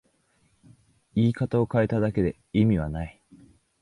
[1.13, 3.21] 言い方を変えただけで意味はない